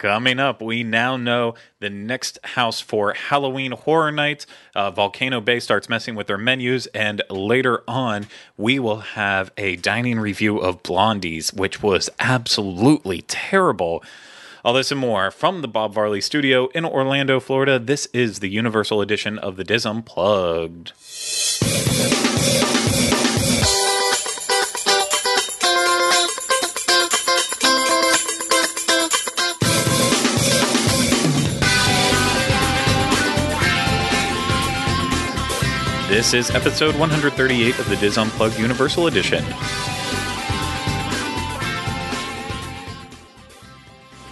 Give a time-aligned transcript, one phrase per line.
[0.00, 4.46] Coming up, we now know the next house for Halloween Horror Nights.
[4.74, 8.26] Uh, Volcano Bay starts messing with their menus, and later on,
[8.56, 14.02] we will have a dining review of Blondie's, which was absolutely terrible.
[14.64, 17.78] All this and more from the Bob Varley Studio in Orlando, Florida.
[17.78, 20.92] This is the Universal edition of the DIS Unplugged.
[36.20, 39.42] This is episode 138 of the DIS Unplugged Universal Edition.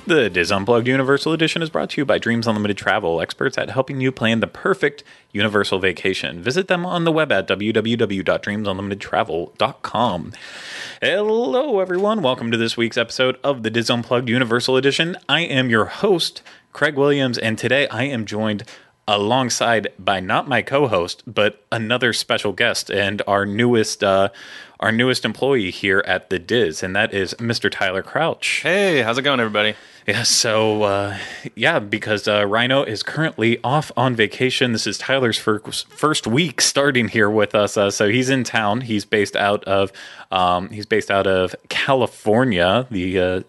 [0.07, 3.71] The DIS Unplugged Universal Edition is brought to you by Dreams Unlimited Travel, experts at
[3.71, 5.03] helping you plan the perfect
[5.33, 6.43] universal vacation.
[6.43, 10.33] Visit them on the web at www.dreamsunlimitedtravel.com.
[11.01, 12.21] Hello, everyone.
[12.21, 15.17] Welcome to this week's episode of the DIS Unplugged Universal Edition.
[15.27, 16.43] I am your host,
[16.75, 18.65] Craig Williams, and today I am joined
[19.09, 24.29] alongside by not my co-host but another special guest and our newest uh,
[24.81, 27.71] our newest employee here at the DIS, and that is Mr.
[27.71, 28.61] Tyler Crouch.
[28.63, 29.75] Hey, how's it going, everybody?
[30.09, 31.19] Yeah, so uh,
[31.55, 34.73] yeah, because uh, Ryno is currently off on vacation.
[34.73, 37.77] This is Tyler's first first week starting here with us.
[37.77, 38.81] Uh, so he's in town.
[38.81, 39.93] He's based out of
[40.31, 43.41] um, he's based out of California, the uh,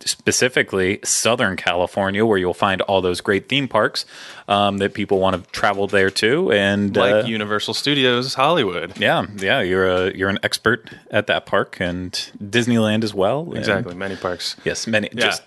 [0.00, 4.04] specifically Southern California, where you'll find all those great theme parks
[4.46, 8.98] um, that people want to travel there to, and Like uh, Universal Studios Hollywood.
[8.98, 13.40] yeah, yeah, you're a you're an expert at that park and Disneyland as well.
[13.48, 14.56] and- Exactly, many parks.
[14.64, 15.24] Yes, many Yeah.
[15.26, 15.42] just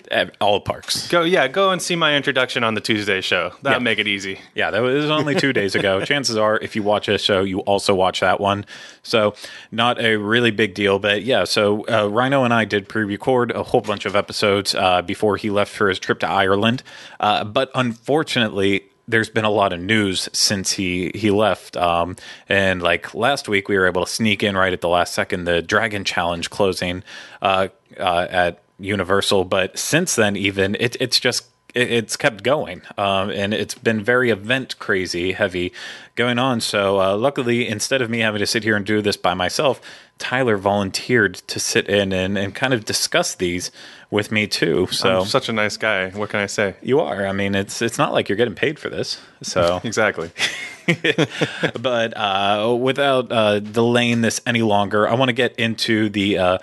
[0.47, 1.07] all parks.
[1.09, 3.51] Go, yeah, go and see my introduction on the Tuesday show.
[3.61, 3.83] That'll Yeah.
[3.83, 4.39] make it easy.
[4.55, 5.99] Yeah, that was only two days ago.
[6.05, 8.65] Chances are, if you watch this show, you also watch that one.
[9.03, 9.33] So,
[9.71, 11.43] not a really big deal, but yeah.
[11.43, 15.49] So, uh, Ryno and I did pre-record a whole bunch of episodes uh, before he
[15.49, 16.81] left for his trip to Ireland.
[17.19, 21.75] Uh, but unfortunately, there's been a lot of news since he he left.
[21.77, 22.15] Um,
[22.49, 25.43] and like last week, we were able to sneak in right at the last second
[25.45, 27.03] the Dragon Challenge closing
[27.41, 27.67] uh,
[27.99, 29.45] uh, at Universal.
[29.45, 34.03] But since then, even it, it's just it, it's kept going, um, and it's been
[34.03, 35.73] very event crazy heavy
[36.15, 36.61] going on.
[36.61, 39.81] So uh, luckily, instead of me having to sit here and do this by myself,
[40.17, 43.71] Tyler volunteered to sit in and, and kind of discuss these
[44.09, 44.87] with me too.
[44.91, 46.09] So I'm such a nice guy.
[46.09, 46.75] What can I say?
[46.81, 47.25] you are.
[47.25, 49.21] I mean, it's it's not like you're getting paid for this.
[49.43, 50.31] So Exactly.
[51.81, 56.57] but uh, without uh, delaying this any longer, I want to get into the uh,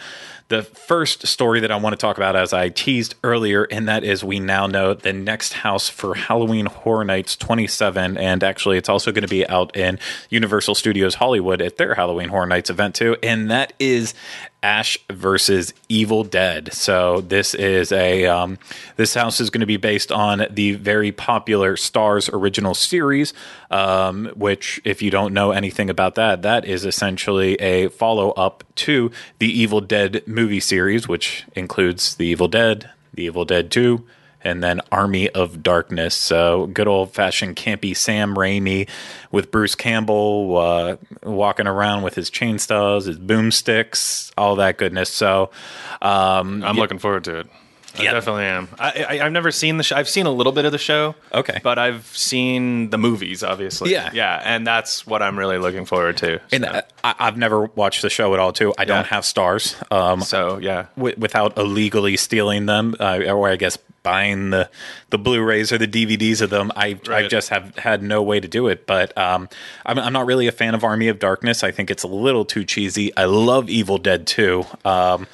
[0.49, 4.05] the first story that I want to talk about, as I teased earlier, and that
[4.05, 8.89] is we now know the next house for Halloween Horror Nights 27, and actually, it's
[8.89, 9.99] also going to be out in
[10.29, 14.15] Universal Studios Hollywood at their Halloween Horror Nights event too, and that is
[14.65, 16.73] Ash versus Evil Dead.
[16.73, 18.59] So this is a um,
[18.97, 23.35] this house is going to be based on the very popular Starz original series,
[23.71, 28.65] um, which if you don't know anything about that, that is essentially a follow up
[28.77, 34.07] to the Evil Dead movie series, which includes the Evil Dead, the Evil Dead Two.
[34.45, 36.15] And then Army of Darkness.
[36.15, 38.89] So good old fashioned campy Sam Raimi
[39.33, 45.11] with Bruce Campbell uh, walking around with his chainsaws, his boomsticks, all that goodness.
[45.11, 45.51] So
[46.03, 47.47] um, I'm looking forward to it.
[47.99, 48.13] I Yeah.
[48.13, 48.69] definitely am.
[48.79, 49.97] I, I, I've never seen the show.
[49.97, 51.15] I've seen a little bit of the show.
[51.33, 51.61] Okay.
[51.63, 53.93] But I've seen the movies, obviously.
[53.93, 54.11] Yeah.
[54.13, 54.41] Yeah.
[54.45, 56.41] And that's what I'm really looking forward to.
[56.53, 58.53] And so, I, I've never watched the show at all.
[58.53, 58.75] Too.
[58.79, 59.77] I don't have Starz.
[59.93, 60.87] Um, so, yeah.
[60.97, 64.69] wi- without illegally stealing them, uh, or I guess buying the
[65.09, 66.71] the Blu-rays or the DVDs of them.
[66.77, 68.87] I I just have had no way to do it.
[68.87, 69.49] But um,
[69.87, 71.63] I'm, I'm not really a fan of Army of Darkness.
[71.65, 73.17] I think it's a little too cheesy.
[73.17, 74.67] I love Evil Dead too.
[74.85, 75.27] Um,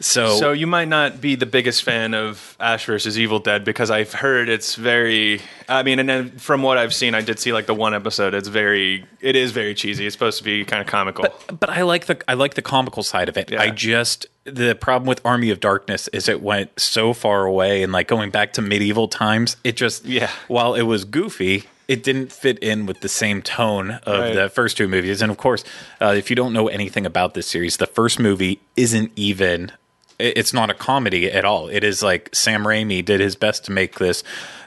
[0.00, 3.90] so, So you might not be the biggest fan of Ash versus Evil Dead because
[3.90, 5.40] I've heard it's very.
[5.68, 8.34] I mean, and then from what I've seen, I did see like the one episode.
[8.34, 9.04] It's very.
[9.20, 10.06] It is very cheesy.
[10.06, 11.26] It's supposed to be kind of comical.
[11.58, 13.50] but I like the I like the comical side of it.
[13.50, 13.60] Yeah.
[13.62, 17.92] I just the problem with Army of Darkness is it went so far away and
[17.92, 19.56] like going back to medieval times.
[19.64, 20.30] It just Yeah.
[20.46, 24.34] While it was goofy, it didn't fit in with the same tone of Right.
[24.34, 25.20] the first two movies.
[25.20, 25.64] And of course,
[26.00, 29.72] uh, if you don't know anything about this series, the first movie isn't even.
[30.18, 31.68] It- It's not a comedy at all.
[31.68, 34.22] It is like Sam Raimi did his best to make this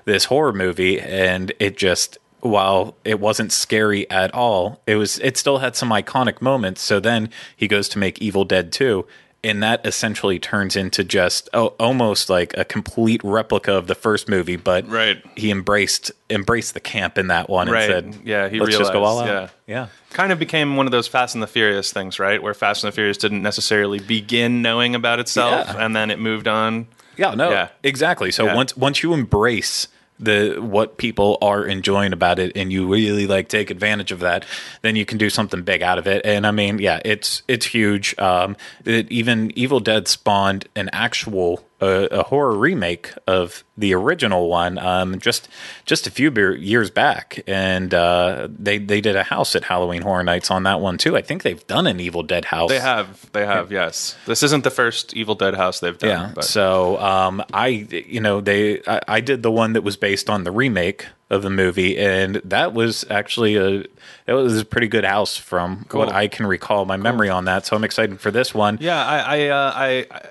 [0.06, 5.38] this horror movie, and it just while it wasn't scary at all, it was it
[5.38, 6.82] still had some iconic moments.
[6.82, 9.06] So then he goes to make Evil Dead 2
[9.44, 14.30] and that essentially turns into just oh, almost like a complete replica of the first
[14.30, 15.24] movie, but Right.
[15.36, 17.90] he embraced embraced the camp in that one Right.
[17.90, 19.88] and said, Yeah, he let's just go all out." realized, yeah.
[20.12, 22.42] kind of became one of those Fast and the Furious things, right?
[22.42, 25.84] Where Fast and the Furious didn't necessarily begin knowing about itself, Yeah.
[25.86, 26.88] and then it moved on.
[27.18, 27.68] Yeah, no, Yeah.
[27.84, 28.32] exactly.
[28.32, 28.56] So Yeah.
[28.56, 29.88] once once you embrace
[30.22, 34.46] the what people are enjoying about it and you really like take advantage of that
[34.82, 36.26] then you can do something big out of it.
[36.26, 38.18] And i mean yeah it's it's huge.
[38.20, 44.48] Um it, even evil dead spawned an actual uh, a horror remake of the original
[44.50, 45.50] one um just
[45.86, 50.04] just a few beer, years back and uh they they did a house at halloween
[50.04, 52.80] horror nights on that one too i think they've done an evil dead house They
[52.80, 54.16] have, they have, yes.
[54.26, 56.10] This isn't the first Evil Dead house they've done.
[56.10, 56.32] yeah.
[56.36, 60.30] but So um, I, you know, they, I, I did the one that was based
[60.30, 63.86] on the remake of the movie, and that was actually a,
[64.28, 67.66] it was a pretty good house from what I can recall, my memory on that.
[67.66, 68.78] So I'm excited for this one.
[68.82, 70.22] Yeah, I, I, uh, I, I,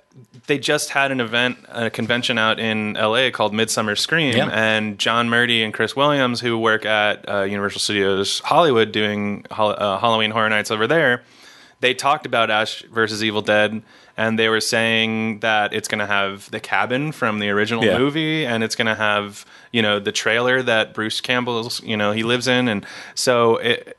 [0.51, 3.31] they just had an event, a convention out in L.A.
[3.31, 4.49] called Midsummer Scream, Yeah.
[4.53, 9.77] and John Murdy and Chris Williams, who work at uh, Universal Studios Hollywood doing hol-
[9.79, 11.23] uh, Halloween Horror Nights over there,
[11.79, 13.81] they talked about Ash versus Evil Dead,
[14.17, 17.97] and they were saying that it's going to have the cabin from the original Yeah.
[17.97, 22.11] movie, and it's going to have you know the trailer that Bruce Campbell's you know
[22.13, 23.97] he lives in, and so it.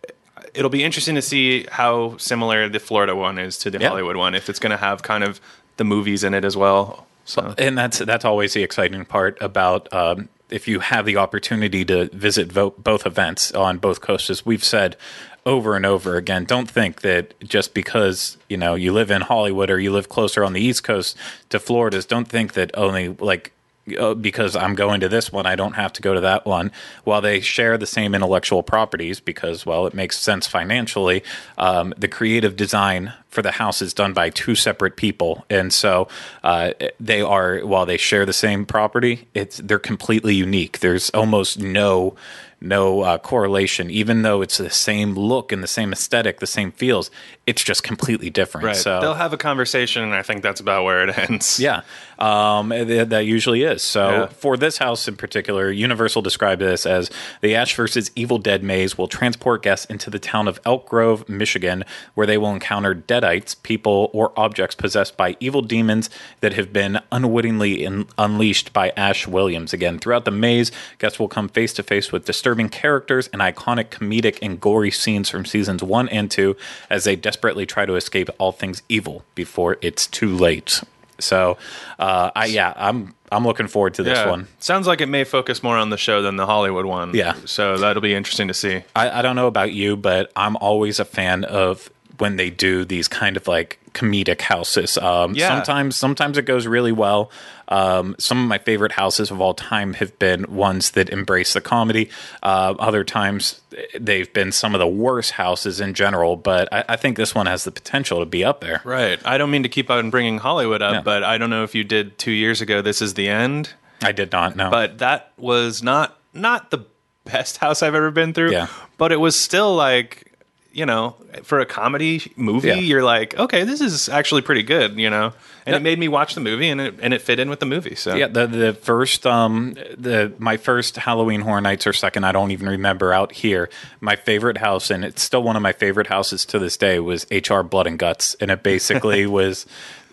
[0.53, 3.87] It'll be interesting to see how similar the Florida one is to the Yeah.
[3.87, 4.35] Hollywood one.
[4.35, 5.39] If it's going to have kind of
[5.77, 7.07] the movies in it as well.
[7.25, 11.85] So and that's that's always the exciting part about um, if you have the opportunity
[11.85, 14.29] to visit vo- both events on both coasts.
[14.29, 14.97] As we've said
[15.45, 19.69] over and over again, don't think that just because you know you live in Hollywood
[19.69, 21.17] or you live closer on the East Coast
[21.49, 23.53] to Florida's, don't think that only like.
[23.97, 26.71] Uh, because I'm going to this one, I don't have to go to that one.
[27.03, 31.23] While they share the same intellectual properties, because well, it makes sense financially.
[31.57, 36.07] Um, the creative design for the house is done by two separate people, and so
[36.43, 40.79] uh, they are while they share the same property, it's they're completely unique.
[40.79, 42.15] There's almost no
[42.61, 46.71] no uh, correlation, even though it's the same look and the same aesthetic, the same
[46.71, 47.09] feels.
[47.47, 48.67] It's just completely different.
[48.67, 51.59] right, So they'll have a conversation, and I think that's about where it ends.
[51.59, 51.81] yeah,
[52.21, 53.81] um, th- that usually is.
[53.81, 54.25] So Yeah.
[54.27, 57.09] for this house in particular, Universal described this as
[57.41, 61.27] the Ash versus Evil Dead maze will transport guests into the town of Elk Grove,
[61.27, 61.83] Michigan,
[62.13, 66.09] where they will encounter deadites, people or objects possessed by evil demons
[66.41, 69.73] that have been unwittingly in- unleashed by Ash Williams.
[69.73, 73.85] Again, throughout the maze, guests will come face to face with disturbing characters and iconic
[73.89, 76.55] comedic and gory scenes from seasons one and two
[76.89, 80.81] as they desperately try to escape all things evil before it's too late.
[81.21, 81.57] So,
[81.99, 84.29] uh, I yeah, I'm I'm looking forward to this Yeah.
[84.29, 84.47] one.
[84.59, 87.13] Sounds like it may focus more on the show than the Hollywood one.
[87.15, 87.35] Yeah.
[87.45, 88.83] So that'll be interesting to see.
[88.95, 91.89] I, I don't know about you, but I'm always a fan of
[92.21, 94.97] when they do these kind of like comedic houses.
[94.97, 95.49] Um, Yeah.
[95.49, 97.31] Sometimes, sometimes it goes really well.
[97.67, 101.61] Um, some of my favorite houses of all time have been ones that embrace the
[101.61, 102.09] comedy.
[102.43, 103.61] Uh, other times,
[103.99, 106.35] they've been some of the worst houses in general.
[106.35, 108.81] But I, I think this one has the potential to be up there.
[108.83, 109.19] Right.
[109.25, 111.01] I don't mean to keep on bringing Hollywood up, Yeah.
[111.01, 112.81] but I don't know if you did two years ago.
[112.81, 113.73] This is the end,
[114.03, 114.69] I did not know.
[114.69, 116.85] but that was not not the
[117.25, 118.51] best house I've ever been through.
[118.51, 118.67] Yeah.
[118.97, 120.30] But it was still like
[120.73, 122.75] you know, for a comedy movie, Yeah.
[122.75, 125.33] you're like, okay, this is actually pretty good, you know.
[125.65, 125.77] And Yeah.
[125.77, 127.93] it made me watch the movie, and it and it fit in with the movie.
[127.95, 132.31] So Yeah, the the first um the my first Halloween Horror Nights or second, I
[132.31, 133.69] don't even remember out here.
[133.99, 137.27] My favorite house, and it's still one of my favorite houses to this day, was
[137.31, 139.65] HR Blood and Guts, and it basically was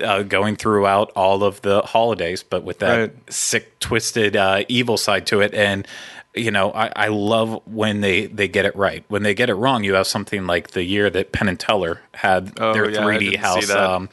[0.03, 3.13] uh, going throughout all of the holidays, but with that Right.
[3.33, 5.87] sick, twisted, uh, evil side to it, and.
[6.39, 9.05] You know, I, I love when they, they get it right.
[9.09, 12.01] When they get it wrong, you have something like the year that Penn and Teller
[12.15, 13.71] had Oh, their yeah, 3D didn't see house.
[13.71, 14.09] Um,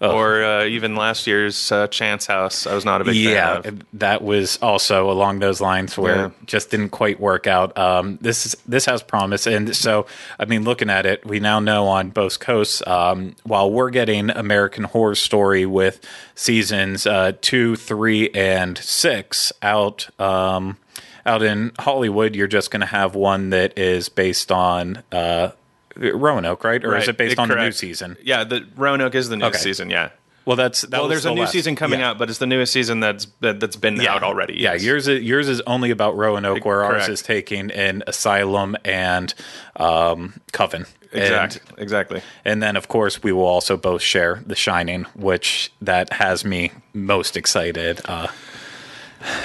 [0.00, 3.72] or uh, even last year's uh, Chance House, I was not a big yeah, fan
[3.74, 3.86] of.
[3.94, 6.26] that was also along those lines where Yeah.
[6.26, 7.76] it just didn't quite work out.
[7.76, 10.06] Um, this is this has promise, and so
[10.38, 12.80] I mean, looking at it, we now know on both coasts.
[12.86, 16.00] Um, while we're getting American Horror Story with
[16.36, 20.08] seasons uh, two, three, and six out.
[20.20, 20.76] Um,
[21.28, 25.50] out in Hollywood, you're just going to have one that is based on uh,
[25.96, 26.84] Roanoke, right?
[26.84, 28.16] Or is it based on the new season?
[28.22, 29.58] Yeah, the Roanoke is the new Okay.
[29.58, 29.90] season.
[29.90, 30.10] Yeah.
[30.44, 32.10] Well, that's that well, there's the a new last- season coming yeah.
[32.10, 34.54] out, but it's the newest season that's that, that's been out already.
[34.54, 39.34] Yeah, yours is, yours is only about Roanoke, where ours is taking in Asylum and
[39.76, 40.86] um, Coven.
[41.12, 42.16] exactly, exactly.
[42.46, 46.46] And, and then, of course, we will also both share The Shining, which that has
[46.46, 48.00] me most excited.
[48.06, 48.28] Uh,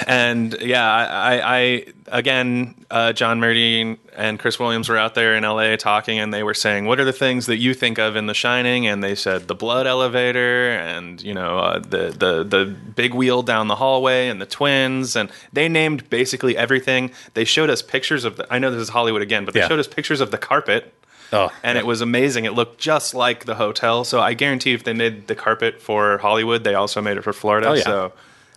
[0.06, 1.04] And yeah, I,
[1.36, 1.84] I, I
[2.18, 6.42] again, uh, John Murdy and Chris Williams were out there in LA talking, and they
[6.42, 9.14] were saying, "What are the things that you think of in The Shining?" And they
[9.14, 13.76] said the blood elevator, and you know, uh, the the the big wheel down the
[13.76, 17.10] hallway, and the twins, and they named basically everything.
[17.34, 18.36] They showed us pictures of.
[18.36, 19.68] The, I know this is Hollywood again, but they Yeah.
[19.68, 20.94] showed us pictures of the carpet.
[21.32, 22.44] oh, and it was amazing.
[22.44, 24.04] It looked just like the hotel.
[24.04, 27.32] So I guarantee if they made the carpet for Hollywood, they also made it for
[27.32, 27.70] Florida.
[27.70, 27.82] Oh, yeah.
[27.82, 28.12] So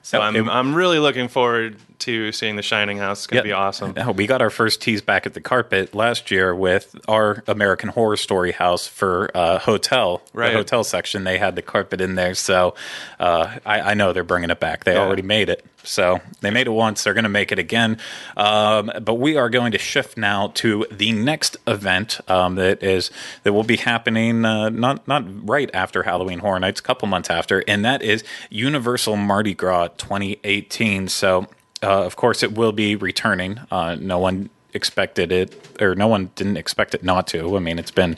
[0.07, 3.19] So I'm it- I'm really looking forward to seeing the Shining House.
[3.19, 3.93] It's gonna be awesome.
[4.15, 8.15] We got our first tease back at the carpet last year with our American Horror
[8.15, 10.51] Story house for uh, hotel, Right.
[10.51, 11.25] the hotel section.
[11.25, 12.73] They had the carpet in there, so
[13.19, 14.85] uh, I, I know they're bringing it back.
[14.85, 14.99] They Yeah.
[15.01, 17.03] already made it, so they made it once.
[17.03, 17.97] They're going to make it again.
[18.35, 23.11] Um, but we are going to shift now to the next event um, that is
[23.43, 27.29] that will be happening uh, not not right after Halloween Horror Nights, a couple months
[27.29, 31.07] after, and that is Universal Mardi Gras 2018.
[31.07, 31.47] So.
[31.83, 33.59] Uh, of course, it will be returning.
[33.69, 37.55] Uh, no one expected it, or no one didn't expect it not to.
[37.55, 38.17] I mean, it's been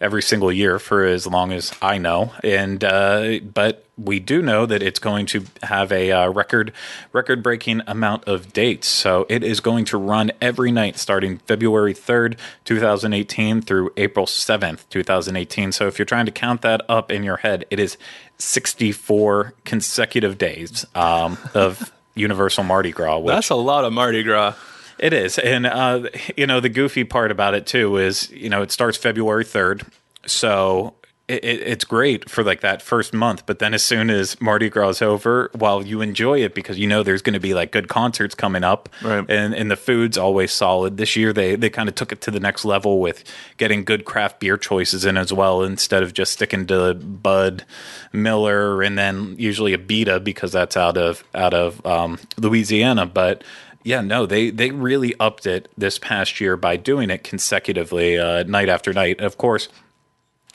[0.00, 4.66] every single year for as long as I know, and uh, but we do know
[4.66, 6.72] that it's going to have a uh, record
[7.12, 8.88] record breaking amount of dates.
[8.88, 13.92] So it is going to run every night starting February third, two thousand eighteen, through
[13.96, 15.72] April seventh, two thousand eighteen.
[15.72, 17.96] So if you're trying to count that up in your head, it is
[18.38, 21.92] sixty four consecutive days um, of.
[22.14, 24.54] Universal Mardi Gras, That's a lot of Mardi Gras.
[24.98, 28.62] It is, and uh, you know the goofy part about it too is you know
[28.62, 29.82] it starts February third,
[30.26, 30.94] so
[31.28, 33.46] it, it, it's great for like that first month.
[33.46, 36.86] But then as soon as Mardi Gras is over, while you enjoy it because you
[36.86, 39.24] know there's going to be like good concerts coming up, Right.
[39.28, 40.96] and and the food's always solid.
[40.98, 43.24] This year they they kind of took it to the next level with
[43.56, 47.64] getting good craft beer choices in as well instead of just sticking to Bud
[48.12, 53.42] Miller and then usually Abita because that's out of out of um, Louisiana, but.
[53.84, 58.44] Yeah, no, they they really upped it this past year by doing it consecutively, uh,
[58.44, 59.20] night after night.
[59.20, 59.68] Of course,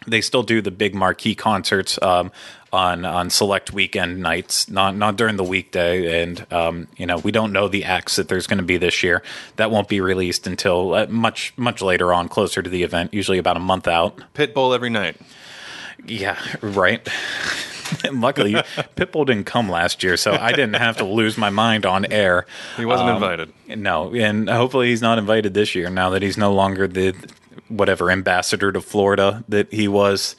[0.05, 2.31] they still do the big marquee concerts um,
[2.71, 6.23] on on select weekend nights, not not during the weekday.
[6.23, 9.03] And um, you know, we don't know the acts that there's going to be this
[9.03, 9.21] year.
[9.57, 13.37] That won't be released until uh, much much later on, closer to the event, usually
[13.37, 14.21] about a month out.
[14.33, 15.17] Pitbull every night.
[16.05, 17.07] Yeah, right.
[18.03, 18.53] and luckily,
[18.95, 22.45] Pitbull didn't come last year, so I didn't have to lose my mind on air.
[22.77, 23.53] He wasn't Um, invited.
[23.67, 27.15] No, and hopefully he's not invited this year now that he's no longer the
[27.67, 30.35] whatever ambassador to Florida that he was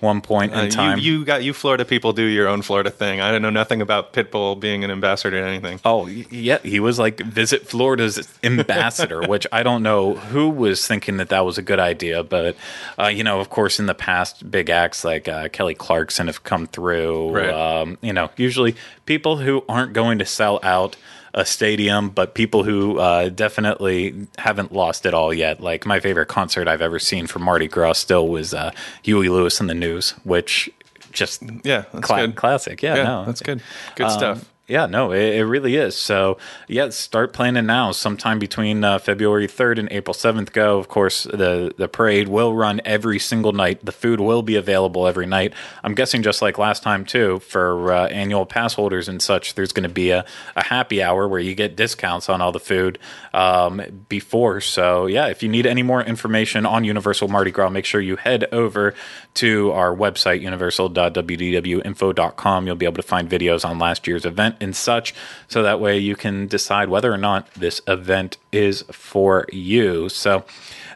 [0.00, 0.98] one point in Uh, time.
[0.98, 3.20] You, you got you Florida people do your own Florida thing.
[3.20, 5.80] I don't know nothing about Pitbull being an ambassador to anything.
[5.84, 11.16] Oh yeah, he was like visit Florida's ambassador, which I don't know who was thinking
[11.18, 12.56] that that was a good idea, but
[12.98, 16.44] uh, you know, of course, in the past, big acts like uh, Kelly Clarkson have
[16.44, 17.30] come through.
[17.30, 17.50] Right.
[17.50, 18.76] Um, you know, usually
[19.06, 20.96] people who aren't going to sell out
[21.34, 25.60] a stadium, but people who uh, definitely haven't lost it all yet.
[25.60, 28.70] Like my favorite concert I've ever seen for Mardi Gras still was uh,
[29.02, 30.70] Huey Lewis and the News, which
[31.12, 32.36] just Yeah, that's cla- good.
[32.36, 32.82] classic.
[32.82, 33.60] Yeah, Yeah, no, that's good.
[33.96, 34.44] Good um, stuff.
[34.68, 35.96] Yeah, no, it, it really is.
[35.96, 36.36] So,
[36.68, 37.90] yeah, start planning now.
[37.92, 40.78] Sometime between uh, February 3rd and April 7th, go.
[40.78, 43.82] Of course, the, the parade will run every single night.
[43.82, 45.54] The food will be available every night.
[45.82, 49.72] I'm guessing just like last time, too, for uh, annual pass holders and such, there's
[49.72, 52.98] going to be a, a happy hour where you get discounts on all the food
[53.32, 54.60] um, before.
[54.60, 58.16] So, yeah, if you need any more information on Universal Mardi Gras, make sure you
[58.16, 58.92] head over
[59.34, 62.66] to our website, universal.wdwinfo.com.
[62.66, 65.14] You'll be able to find videos on last year's event and such.
[65.48, 70.08] So that way you can decide whether or not this event is for you.
[70.08, 70.44] So,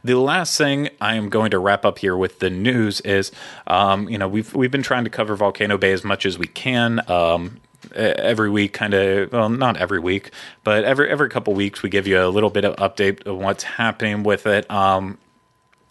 [0.04, 3.30] the last thing I am going to wrap up here with the news is,
[3.68, 6.46] um, you know, we've we've been trying to cover Volcano Bay as much as we
[6.46, 7.00] can.
[7.08, 7.60] Um,
[7.94, 10.30] every week, kind of, well, not every week,
[10.64, 13.62] but every every couple weeks, we give you a little bit of update of what's
[13.62, 14.68] happening with it.
[14.70, 15.18] Um,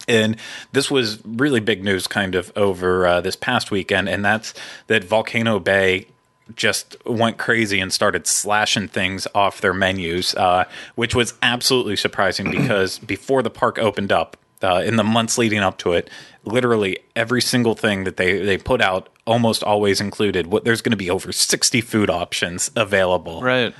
[0.08, 0.38] and
[0.72, 4.54] this was really big news kind of over uh, this past weekend, and that's
[4.88, 6.08] that Volcano Bay
[6.56, 12.52] just went crazy and started slashing things off their menus, uh, which was absolutely surprising
[12.52, 16.10] because before the park opened up, uh, in the months leading up to it,
[16.44, 20.92] literally every single thing that they, they put out almost always included what there's going
[20.92, 23.42] to be over 60 food options available.
[23.42, 23.74] Right.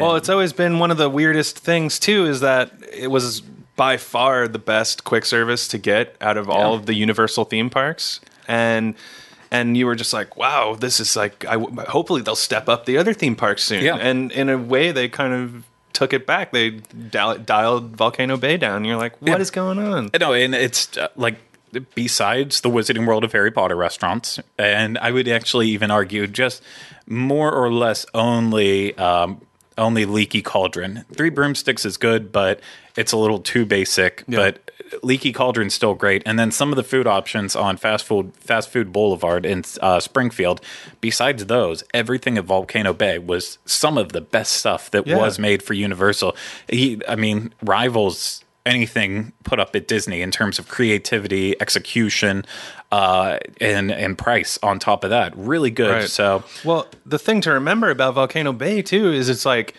[0.00, 3.42] Well, it's always been one of the weirdest things too is that it was
[3.76, 7.68] by far the best quick service to get out of all of the Universal theme
[7.68, 8.94] parks, and
[9.52, 12.98] and you were just like, wow, this is like, I hopefully they'll step up the
[12.98, 13.84] other theme parks soon.
[13.84, 13.96] Yeah.
[13.96, 16.50] And in a way, they kind of took it back.
[16.52, 18.84] They dial- dialed Volcano Bay down.
[18.84, 19.54] You're like, what is Yeah.
[19.54, 20.10] going on?
[20.18, 21.36] No, and it's uh, like
[21.94, 26.62] besides the Wizarding World of Harry Potter restaurants, and I would actually even argue just
[27.06, 29.40] more or less only um,
[29.78, 31.04] only Leaky Cauldron.
[31.14, 32.60] Three Broomsticks is good, but
[32.96, 34.24] it's a little too basic.
[34.28, 34.70] But
[35.02, 36.22] Leaky Cauldron's still great.
[36.26, 40.00] And then some of the food options on Fast Food Fast Food Boulevard in uh,
[40.00, 40.60] Springfield.
[41.00, 45.16] Besides those, everything at Volcano Bay was some of the best stuff that Yeah.
[45.16, 46.36] was made for Universal.
[46.68, 52.44] He, I mean, Rivals anything put up at Disney in terms of creativity, execution,
[52.92, 54.58] uh, and and price.
[54.62, 55.90] On top of that, really good.
[55.90, 56.08] Right.
[56.08, 59.74] So Well, the thing to remember about Volcano Bay too is it's like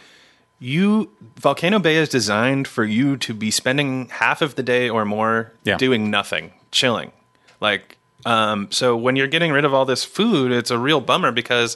[0.63, 5.03] you Volcano Bay is designed for you to be spending half of the day or
[5.05, 5.77] more Yeah.
[5.77, 7.11] doing nothing, chilling.
[7.59, 11.31] Like um so when you're getting rid of all this food, it's a real bummer
[11.31, 11.75] because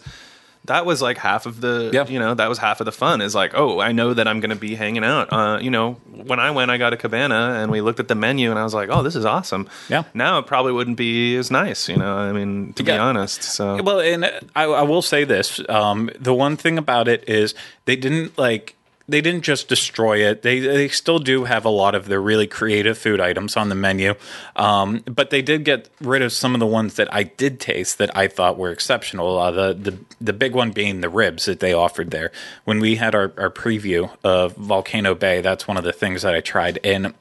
[0.66, 2.06] that was like half of the Yeah.
[2.08, 4.40] you know that was half of the fun is like oh i know that i'm
[4.42, 5.94] going to be hanging out uh, you know
[6.30, 8.64] when i went i got a cabana and we looked at the menu and i
[8.64, 10.04] was like oh this is awesome Yeah.
[10.14, 13.82] now it probably wouldn't be as nice you know i mean to be honest so
[13.82, 14.26] Well, and
[14.56, 17.54] I, I will say this: um, the one thing about it is
[17.86, 18.76] they didn't like
[19.10, 20.42] they didn't just destroy it.
[20.42, 23.76] They they still do have a lot of the really creative food items on the
[23.76, 24.16] menu,
[24.56, 27.98] um, but they did get rid of some of the ones that I did taste
[28.00, 29.38] that I thought were exceptional.
[29.38, 32.32] Uh, the the the big one being the ribs that they offered there.
[32.66, 36.36] When we had our, our preview of Volcano Bay, that's one of the things that
[36.36, 37.14] I tried and.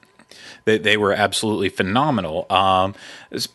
[0.65, 2.45] They, they were absolutely phenomenal.
[2.49, 2.93] Um,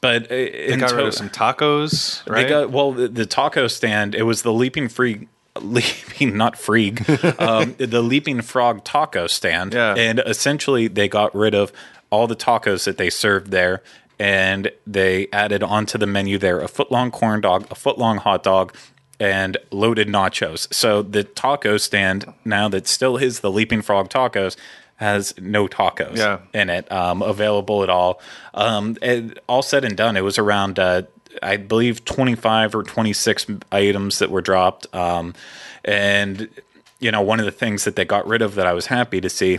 [0.00, 4.14] but they got rid of some tacos right they got well the, the taco stand.
[4.14, 5.28] It was the leaping free.
[5.60, 7.06] Leaping, not freak,
[7.40, 9.94] um, the leaping frog taco stand, Yeah.
[9.94, 11.72] and essentially they got rid of
[12.10, 13.82] all the tacos that they served there,
[14.18, 18.16] and they added onto the menu there a foot long corn dog, a foot long
[18.16, 18.74] hot dog,
[19.20, 20.72] and loaded nachos.
[20.72, 24.56] So the taco stand now that still is the leaping frog tacos
[24.96, 26.38] has no tacos Yeah.
[26.54, 28.20] in it um, available at all.
[28.54, 31.02] Um, and all said and done, it was around uh,
[31.42, 34.92] I believe twenty five or twenty six items that were dropped.
[34.94, 35.34] Um,
[35.84, 36.48] and
[37.00, 39.20] you know, one of the things that they got rid of that I was happy
[39.20, 39.58] to see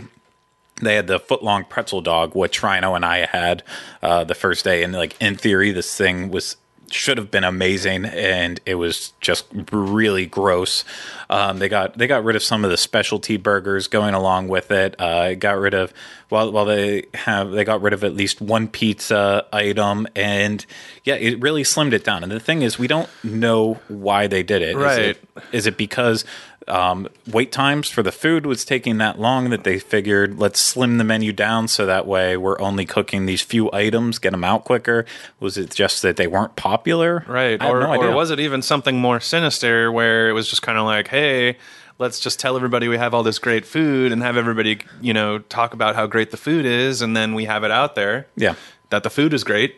[0.80, 3.62] they had the foot long pretzel dog, which Ryno and I had
[4.02, 6.56] uh, the first day, and like in theory, this thing was
[6.90, 10.84] should have been amazing, and it was just really gross.
[11.30, 14.70] Um, they got they got rid of some of the specialty burgers going along with
[14.70, 14.94] it.
[15.00, 15.92] Uh, got rid of
[16.34, 20.66] well, well they have they got rid of at least one pizza item, and
[21.04, 22.22] yeah, it really slimmed it down.
[22.22, 24.70] And the thing is, we don't know why they did it.
[24.70, 24.98] Is Right.
[25.00, 26.24] it is it because
[26.66, 30.98] um, wait times for the food was taking that long that they figured let's slim
[30.98, 34.64] the menu down so that way we're only cooking these few items, get them out
[34.64, 35.04] quicker?
[35.40, 37.24] Was it just that they weren't popular?
[37.28, 37.62] Right.
[37.62, 40.84] Or, no or was it even something more sinister where it was just kind of
[40.84, 41.58] like, hey,
[41.98, 45.38] let's just tell everybody we have all this great food and have everybody, you know,
[45.38, 47.00] talk about how great the food is.
[47.02, 48.54] And then we have it out there Yeah.
[48.90, 49.76] that the food is great.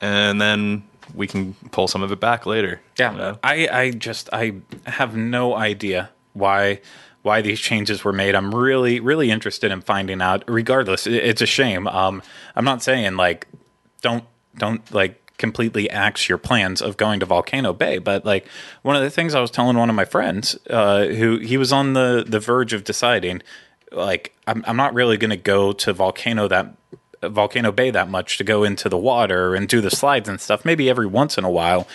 [0.00, 2.80] And then we can pull some of it back later.
[2.98, 3.38] Yeah, you know?
[3.42, 4.54] I, I just I
[4.86, 6.80] have no idea why
[7.22, 8.34] why these changes were made.
[8.36, 10.44] I'm really really interested in finding out.
[10.48, 11.86] Regardless, it's a shame.
[11.88, 12.22] Um,
[12.54, 13.46] I'm not saying like
[14.02, 14.24] don't
[14.58, 18.46] don't like completely axe your plans of going to Volcano Bay, but like
[18.82, 21.72] one of the things I was telling one of my friends, uh, who he was
[21.72, 23.42] on the the verge of deciding,
[23.92, 26.74] like I'm I'm not really going to go to Volcano that.
[27.22, 30.66] Volcano Bay that much to go into the water and do the slides and stuff.
[30.66, 31.88] Maybe every once in a while,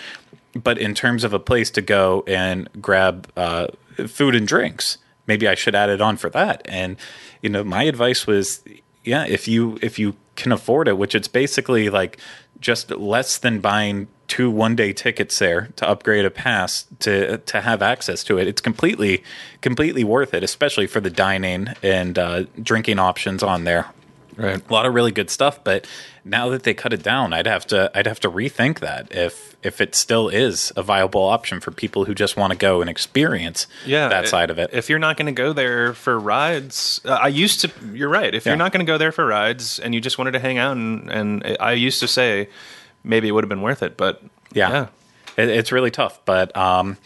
[0.56, 3.68] but in terms of a place to go and grab uh,
[4.08, 6.64] food and drinks, maybe I should add it on for that.
[6.66, 6.98] And
[7.42, 8.64] you know, my advice was,
[9.04, 12.18] yeah, if you if you can afford it, which it's basically like
[12.62, 17.62] just less than buying two one day tickets there to upgrade a pass to to
[17.62, 18.48] have access to it.
[18.48, 19.24] It's completely
[19.60, 23.92] completely worth it, especially for the dining and uh, drinking options on there
[24.38, 24.70] right.
[24.70, 25.88] a lot of really good stuff but
[26.24, 29.51] now that they cut it down i'd have to i'd have to rethink that if
[29.64, 32.90] if it still is a viable option for people who just want to go and
[32.90, 34.70] experience yeah that side of it.
[34.74, 38.34] if you're not going to go there for rides uh, i used to you're right
[38.34, 38.52] if Yeah.
[38.54, 40.76] you're not going to go there for rides and you just wanted to hang out
[40.78, 42.50] and, and i used to say
[43.04, 44.22] maybe it would have been worth it but
[44.54, 44.88] yeah,
[45.38, 46.98] It, it's really tough but um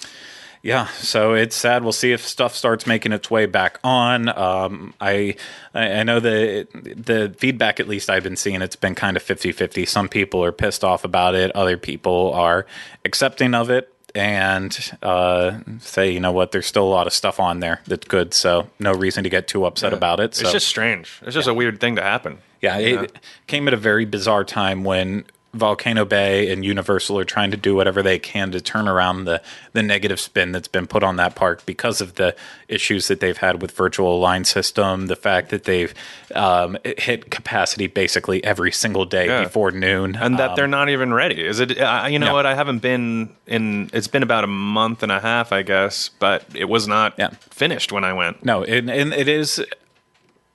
[0.66, 1.84] yeah so it's sad.
[1.84, 4.28] We'll see if stuff starts making its way back on.
[4.30, 5.36] Um i
[5.74, 9.88] i know the the feedback at least i've been seeing it's been kind of 50-50
[9.88, 11.56] some people are pissed off about it.
[11.56, 12.66] Other people are
[13.06, 17.40] accepting of it and uh, say, you know what, there's still a lot of stuff
[17.40, 20.34] on there that's good, so no reason to get too upset about it.
[20.34, 21.20] So it's just strange.
[21.24, 22.38] It's just a weird thing to happen.
[22.62, 25.26] Yeah, it came at a very bizarre time when
[25.56, 29.42] Volcano Bay and Universal are trying to do whatever they can to turn around the
[29.74, 32.36] the negative spin that's been put on that park because of the
[32.68, 35.94] issues that they've had with virtual line system, the fact that they've
[36.34, 39.44] um, hit capacity basically every single day Yeah.
[39.44, 41.46] before noon, and that Um, they're not even ready.
[41.46, 41.80] Is it?
[41.80, 42.46] Uh, you know what?
[42.46, 43.90] I haven't been in.
[43.94, 47.30] It's been about a month and a half, I guess, but it was not Yeah.
[47.52, 48.44] finished when I went.
[48.46, 49.64] No, and, and it is.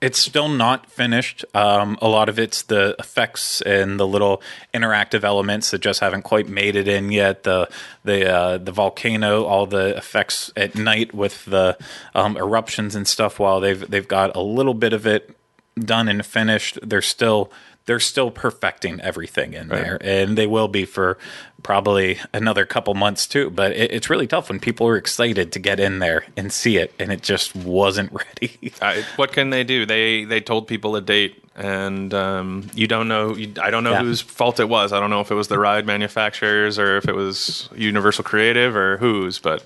[0.01, 1.45] It's still not finished.
[1.53, 4.41] Um, a lot of it's the effects and the little
[4.73, 7.43] interactive elements that just haven't quite made it in yet.
[7.43, 7.69] The
[8.03, 11.77] the uh, the volcano, all the effects at night with the
[12.15, 13.37] um, eruptions and stuff.
[13.37, 15.35] While they've they've got a little bit of it
[15.75, 16.79] done and finished.
[16.83, 17.51] They're still
[17.85, 21.17] they're still perfecting everything in there, and they will be for
[21.63, 23.49] probably another couple months too.
[23.49, 26.77] But it, it's really tough when people are excited to get in there and see
[26.77, 28.71] it, and it just wasn't ready.
[28.81, 29.85] I, what can they do?
[29.85, 33.35] They they told people a date, and um, you don't know.
[33.35, 34.01] You, I don't know Yeah.
[34.03, 34.93] whose fault it was.
[34.93, 38.75] I don't know if it was the ride manufacturers or if it was Universal Creative
[38.75, 39.39] or whose.
[39.39, 39.65] But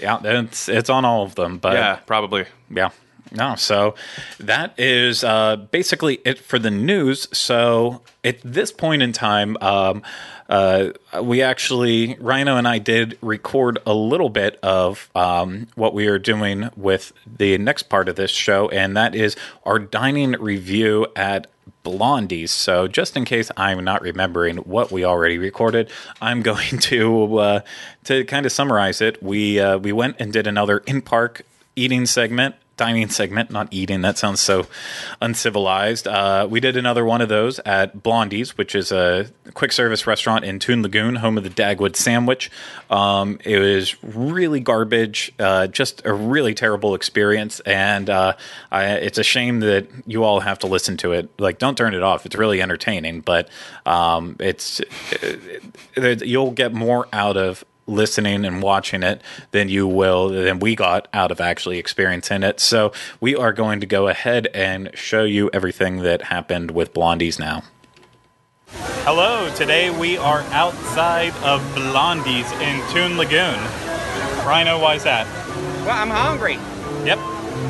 [0.00, 1.58] yeah, it's it's on all of them.
[1.58, 2.46] But yeah, probably.
[2.70, 2.90] Yeah.
[3.34, 3.94] No, so
[4.38, 7.28] that is uh, basically it for the news.
[7.36, 10.02] So at this point in time, um,
[10.50, 10.90] uh,
[11.22, 16.18] we actually, Ryno and I did record a little bit of um, what we are
[16.18, 21.46] doing with the next part of this show, and that is our dining review at
[21.84, 22.52] Blondie's.
[22.52, 25.90] So just in case I'm not remembering what we already recorded,
[26.20, 27.60] I'm going to uh,
[28.04, 29.22] to kind of summarize it.
[29.22, 31.42] We uh, we went and did another in park
[31.76, 32.56] eating segment.
[32.76, 34.00] Dining segment, not eating.
[34.00, 34.66] That sounds so
[35.20, 36.08] uncivilized.
[36.08, 40.44] Uh, we did another one of those at Blondie's, which is a quick service restaurant
[40.44, 42.50] in Toon Lagoon, home of the Dagwood sandwich.
[42.90, 48.36] Um, it was really garbage, uh, just a really terrible experience, and uh,
[48.70, 51.28] I, it's a shame that you all have to listen to it.
[51.38, 52.24] Like, don't turn it off.
[52.24, 53.50] It's really entertaining, but
[53.84, 54.80] um, it's
[55.20, 55.62] it,
[55.94, 60.74] it, you'll get more out of listening and watching it than you will than we
[60.76, 62.60] got out of actually experiencing it.
[62.60, 67.38] So we are going to go ahead and show you everything that happened with Blondies
[67.38, 67.62] now.
[69.04, 73.58] Hello, today we are outside of Blondie's in Toon Lagoon.
[74.44, 75.26] Ryno, why is that?
[75.84, 76.54] Well, I'm hungry.
[77.04, 77.18] Yep,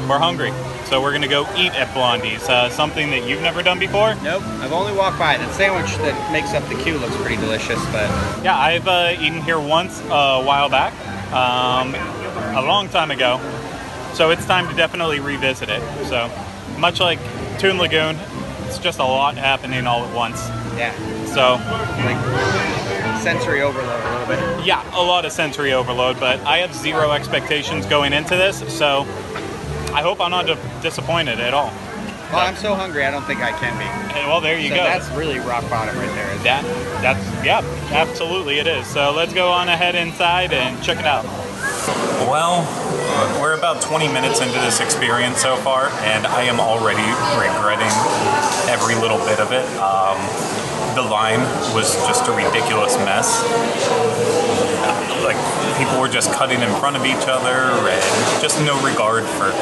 [0.09, 0.53] we're hungry.
[0.93, 2.47] So we're gonna go eat at Blondie's.
[2.47, 4.15] Uh, something that you've never done before?
[4.17, 5.39] Nope, I've only walked by it.
[5.39, 8.11] The sandwich that makes up the queue looks pretty delicious, but
[8.45, 10.93] Yeah, I've uh, eaten here once a while back,
[11.33, 11.95] um,
[12.55, 13.41] a long time ago.
[14.13, 15.81] So it's time to definitely revisit it.
[16.09, 16.31] So
[16.77, 17.19] much like
[17.59, 18.17] Toon Lagoon,
[18.67, 20.47] it's just a lot happening all at once.
[20.77, 20.93] yeah,
[21.25, 21.53] So
[22.05, 24.27] like sensory overload a little
[24.57, 24.67] bit.
[24.67, 29.07] yeah, a lot of sensory overload, but I have zero expectations going into this, so
[29.93, 31.73] I hope I'm not di- disappointed at all.
[32.33, 33.85] Well, I'm so hungry, I don't think I can be.
[34.27, 34.85] Well, there you so go.
[34.85, 36.29] that's really rock bottom right there.
[36.29, 36.45] isn't it?
[36.45, 36.65] that.
[37.03, 37.61] That's yeah,
[37.93, 38.87] absolutely it is.
[38.87, 41.25] So let's go on ahead inside and check it out.
[42.25, 42.65] Well,
[43.41, 47.05] we're about 20 minutes into this experience so far, and I am already
[47.37, 47.93] regretting
[48.71, 49.67] every little bit of it.
[49.77, 50.17] Um,
[50.95, 51.41] the line
[51.75, 53.43] was just a ridiculous mess.
[55.25, 55.39] Like,
[55.79, 59.53] people were just cutting in front of each other, and just no regard for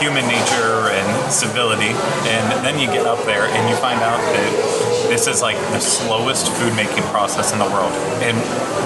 [0.00, 1.92] human nature and civility.
[2.32, 5.80] And then you get up there and you find out that this is like the
[5.80, 7.92] slowest food making process in the world.
[8.24, 8.36] And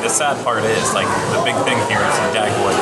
[0.03, 2.75] the sad part is, like, the big thing here is Dagwood,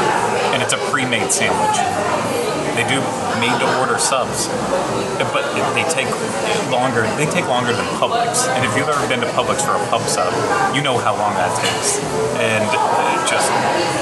[0.53, 2.44] and it's a pre-made sandwich.
[2.75, 2.99] They do
[3.39, 4.49] made-to-order subs,
[5.33, 6.11] but they take
[6.71, 7.03] longer.
[7.15, 8.49] They take longer than Publix.
[8.51, 10.33] And if you've ever been to Publix for a pub sub,
[10.75, 12.03] you know how long that takes.
[12.43, 12.67] And
[13.31, 13.47] just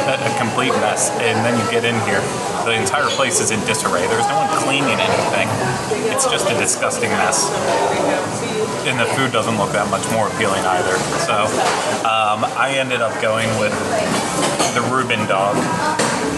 [0.08, 1.10] a, a complete mess.
[1.20, 2.20] And then you get in here,
[2.64, 4.06] the entire place is in disarray.
[4.08, 5.48] There's no one cleaning anything.
[6.08, 7.52] It's just a disgusting mess
[8.84, 10.98] and the food doesn't look that much more appealing either.
[11.22, 11.46] So
[12.02, 13.72] um, I ended up going with
[14.74, 15.54] the Reuben dog,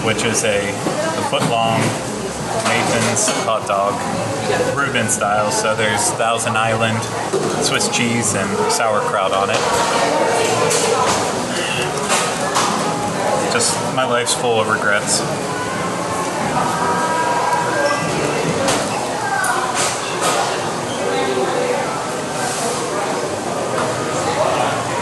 [0.04, 1.80] which is a, a foot long
[2.62, 3.94] Nathan's hot dog,
[4.76, 5.50] Reuben style.
[5.50, 7.02] So there's Thousand Island,
[7.64, 9.58] Swiss cheese, and sauerkraut on it.
[13.52, 15.20] Just my life's full of regrets.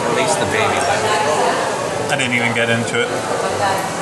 [0.09, 0.79] At least the baby.
[2.13, 4.02] I didn't even get into it.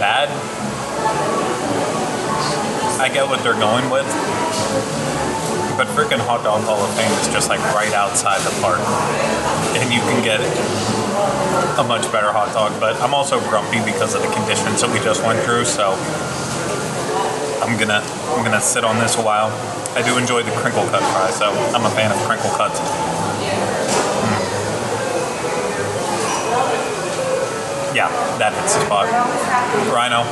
[0.00, 0.32] Bad.
[2.98, 4.08] I get what they're going with.
[5.76, 8.80] But freaking Hot Dog Hall of Fame is just like right outside the park.
[9.76, 10.40] And you can get
[11.78, 15.00] a much better hot dog, but I'm also grumpy because of the conditions that we
[15.00, 15.92] just went through, so
[17.60, 18.00] I'm gonna
[18.36, 19.52] I'm gonna sit on this a while.
[19.96, 22.80] I do enjoy the crinkle cut fries, so I'm a fan of crinkle cuts.
[28.00, 28.08] Yeah,
[28.40, 29.12] that hits the spot.
[29.92, 30.24] Ryno,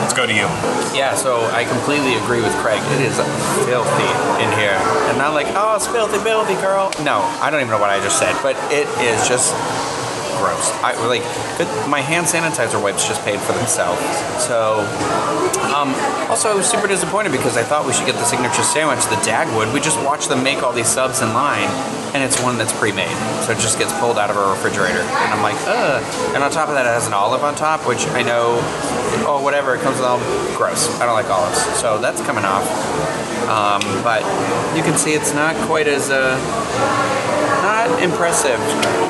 [0.00, 0.48] let's go to you.
[0.96, 2.80] Yeah, so I completely agree with Craig.
[2.96, 3.20] It is
[3.68, 4.08] filthy
[4.40, 4.72] in here.
[5.12, 6.88] And not like, oh, it's filthy, filthy, girl.
[7.04, 9.52] No, I don't even know what I just said, but it is just
[10.40, 10.72] gross.
[10.80, 11.20] I like
[11.88, 14.00] my hand sanitizer wipes just paid for themselves.
[14.42, 14.80] So,
[15.74, 15.94] um,
[16.28, 19.20] also I was super disappointed because I thought we should get the signature sandwich, the
[19.22, 19.72] Dagwood.
[19.72, 21.68] We just watch them make all these subs in line,
[22.14, 25.30] and it's one that's pre-made, so it just gets pulled out of a refrigerator, and
[25.34, 26.02] I'm like, ugh.
[26.34, 28.58] And on top of that, it has an olive on top, which I know,
[29.26, 30.24] oh whatever, it comes with olive.
[30.56, 30.88] Gross.
[31.00, 32.64] I don't like olives, so that's coming off.
[33.48, 34.22] Um, but
[34.76, 36.38] you can see it's not quite as uh,
[37.62, 38.58] not impressive,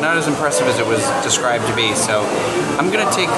[0.01, 1.94] not as impressive as it was described to be.
[1.94, 2.23] So
[2.79, 3.29] I'm gonna take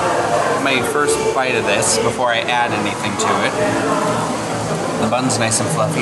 [0.63, 3.53] my first bite of this before I add anything to it.
[5.03, 6.01] The bun's nice and fluffy.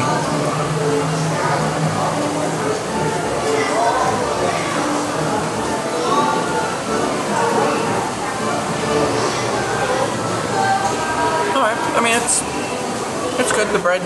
[11.55, 12.43] Alright, I mean it's
[13.41, 13.67] it's good.
[13.75, 14.01] The bread,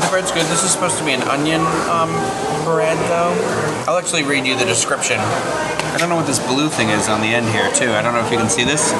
[0.00, 0.46] the bread's good.
[0.46, 2.10] This is supposed to be an onion um,
[2.64, 3.34] bread, though.
[3.88, 5.18] I'll actually read you the description.
[5.18, 7.92] I don't know what this blue thing is on the end here, too.
[7.92, 8.92] I don't know if you can see this.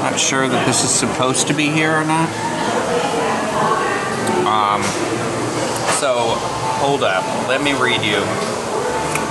[0.00, 2.28] Not sure that this is supposed to be here or not.
[4.46, 4.82] Um,
[5.98, 6.36] so
[6.78, 7.24] hold up.
[7.48, 8.20] Let me read you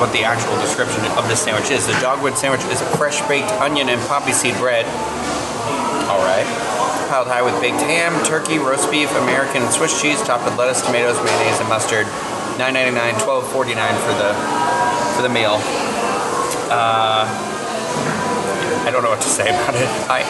[0.01, 1.87] what the actual description of this sandwich is.
[1.87, 4.85] The Dagwood sandwich is a fresh baked onion and poppy seed bread.
[6.09, 6.82] All right
[7.13, 11.13] piled high with baked ham, turkey, roast beef, American Swiss cheese, topped with lettuce, tomatoes,
[11.21, 12.09] mayonnaise, and mustard.
[12.57, 13.53] $9.99, $12.49
[14.01, 14.33] for the
[15.13, 15.61] for the meal.
[16.73, 17.29] Uh,
[18.81, 19.85] I don't know what to say about it.
[20.09, 20.25] I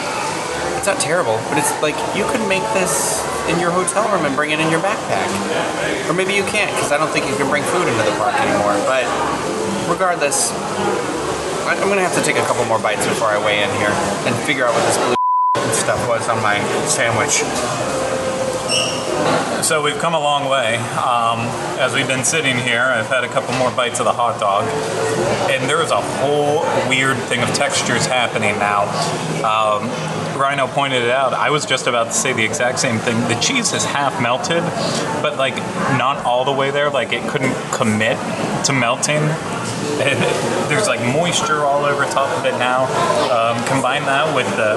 [0.76, 4.36] it's not terrible, but it's like you could make this in your hotel room and
[4.36, 5.24] bring it in your backpack,
[6.04, 8.36] or maybe you can't because I don't think you can bring food into the park
[8.36, 8.76] anymore.
[8.84, 9.08] But
[9.88, 10.52] regardless,
[11.64, 13.94] I'm gonna have to take a couple more bites before I weigh in here
[14.28, 15.23] and figure out what this blue
[15.84, 17.44] stuff was on my sandwich.
[19.62, 20.76] So we've come a long way.
[20.76, 21.40] Um,
[21.78, 24.64] as we've been sitting here, I've had a couple more bites of the hot dog,
[25.50, 28.84] and there is a whole weird thing of textures happening now.
[29.44, 29.90] Um,
[30.34, 31.34] Ryno pointed it out.
[31.34, 33.20] I was just about to say the exact same thing.
[33.28, 34.62] The cheese is half melted,
[35.22, 35.56] but like
[35.98, 36.90] not all the way there.
[36.90, 38.16] Like it couldn't commit
[38.64, 39.22] to melting.
[40.68, 42.84] There's like moisture all over top of it now.
[43.30, 44.74] Um, combine that with the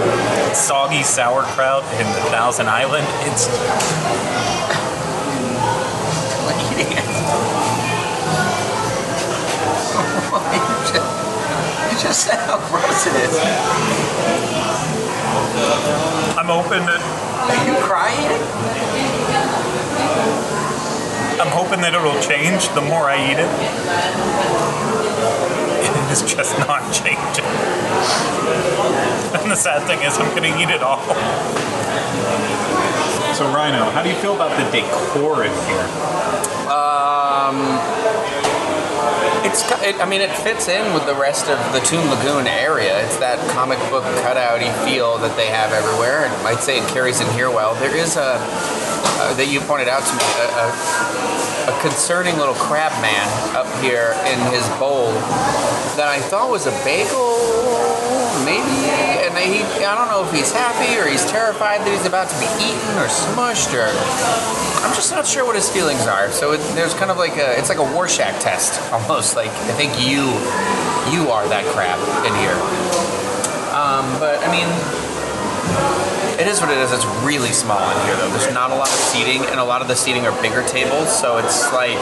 [0.53, 3.05] soggy sauerkraut in the Thousand Island.
[3.25, 3.47] It's
[6.77, 7.05] eating it.
[10.53, 11.09] you, just,
[11.89, 13.37] you just said how gross it is.
[16.37, 17.01] I'm hoping that
[17.49, 18.41] Are you crying?
[21.39, 24.86] I'm hoping that it'll change the more I eat it.
[26.17, 27.45] It is just not changing.
[29.41, 31.01] And the sad thing is, I'm gonna eat it all.
[33.35, 35.87] So, Ryno, how do you feel about the decor in here?
[36.73, 37.77] Um,
[39.45, 39.61] it's.
[39.67, 43.03] ki- It, I mean, it fits in with the rest of the Toon Lagoon area.
[43.05, 47.21] It's that comic book cutouty feel that they have everywhere, and I'd say it carries
[47.21, 47.75] in here well.
[47.75, 48.37] There is a
[49.19, 50.67] uh, that you pointed out to me a, a,
[51.67, 55.11] a concerning little crab man up here in his bowl
[55.99, 57.35] that I thought was a bagel,
[58.47, 58.87] maybe.
[59.27, 62.37] And he, I don't know if he's happy or he's terrified that he's about to
[62.39, 63.91] be eaten or smushed or.
[64.87, 66.31] I'm just not sure what his feelings are.
[66.31, 69.35] So it, there's kind of like a, it's like a Rorschach test almost.
[69.35, 70.31] Like I think you,
[71.11, 72.55] you are that crab in here.
[73.75, 75.06] Um, but I mean,
[76.39, 76.91] it is what it is.
[76.91, 78.29] It's really small in here, though.
[78.29, 81.09] There's not a lot of seating, and a lot of the seating are bigger tables,
[81.09, 81.97] so it's like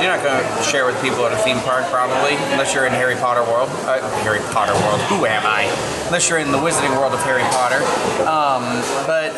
[0.00, 2.92] you're not going to share with people at a theme park, probably, unless you're in
[2.92, 3.68] Harry Potter world.
[3.84, 5.00] Uh, Harry Potter world.
[5.12, 5.64] Who am I?
[6.06, 7.80] Unless you're in the Wizarding world of Harry Potter.
[8.24, 8.64] Um,
[9.06, 9.32] but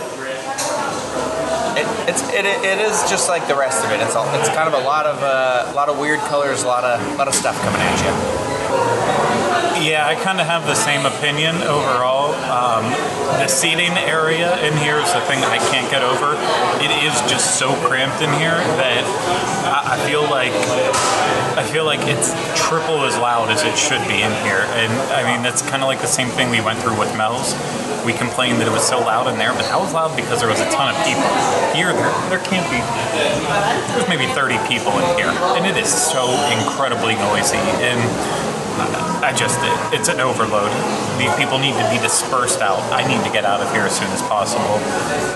[1.79, 4.01] it, it's it, it is just like the rest of it.
[4.01, 6.67] It's all, it's kind of a lot of uh, a lot of weird colors, a
[6.67, 9.26] lot of a lot of stuff coming at you.
[9.77, 12.33] Yeah, I kind of have the same opinion overall.
[12.49, 12.89] Um,
[13.37, 16.33] the seating area in here is the thing I can't get over.
[16.81, 19.05] It is just so cramped in here that
[19.69, 20.57] I, I feel like
[21.61, 24.65] I feel like it's triple as loud as it should be in here.
[24.81, 27.53] And I mean, that's kind of like the same thing we went through with Mel's.
[28.05, 30.49] We complained that it was so loud in there, but that was loud because there
[30.49, 31.27] was a ton of people.
[31.77, 32.81] Here, there, there can't be.
[33.93, 37.61] There's maybe 30 people in here, and it is so incredibly noisy.
[37.83, 37.99] And
[39.25, 40.71] I just, it, it's an overload.
[41.19, 42.81] These people need to be dispersed out.
[42.93, 44.79] I need to get out of here as soon as possible.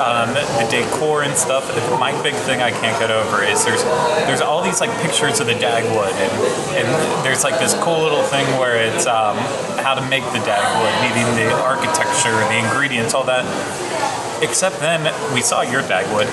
[0.00, 1.64] Um, the decor and stuff.
[1.98, 3.82] My big thing I can't get over is there's
[4.28, 6.32] there's all these like pictures of the Dagwood, and,
[6.76, 9.36] and there's like this cool little thing where it's um,
[9.80, 13.44] how to make the Dagwood, needing the architecture, the ingredients, all that.
[14.42, 16.28] Except then we saw your Dagwood.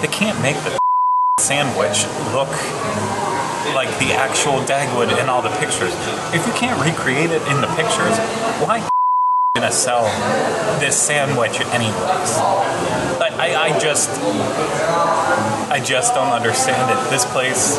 [0.00, 0.78] They can't make the
[1.40, 2.50] sandwich look
[3.74, 5.92] like the actual Dagwood in all the pictures.
[6.34, 8.16] If you can't recreate it in the pictures,
[8.60, 8.88] why
[9.54, 10.04] gonna sell
[10.80, 12.30] this sandwich anyways?
[13.20, 14.08] Like, I, I just,
[15.70, 17.10] I just don't understand it.
[17.10, 17.76] This place,